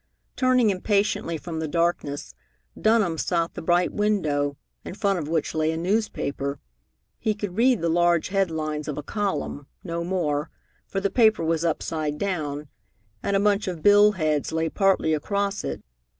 [0.35, 2.33] Turning impatiently from the darkness,
[2.75, 6.59] Dunham sought the bright window, in front of which lay a newspaper.
[7.19, 10.49] He could read the large headlines of a column no more,
[10.87, 12.67] for the paper was upside down,
[13.21, 15.83] and a bunch of bill heads lay partly across it.